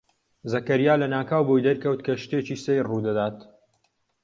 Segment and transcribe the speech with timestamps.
[0.51, 3.37] زەکەریا لەناکاو بۆی دەرکەوت کە شتێکی سەیر ڕوو دەدات.